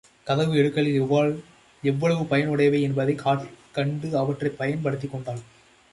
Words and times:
கதவு 0.27 0.53
இடுக்குகள் 0.53 1.35
எவ்வளவு 1.83 2.25
பயன் 2.25 2.47
உடையவை 2.47 2.81
என்பதைக் 2.81 3.23
கண்டு 3.71 4.17
அவற்றைப் 4.17 4.57
பயன் 4.57 4.81
படுத்திக் 4.81 5.11
கொண்டாள். 5.11 5.41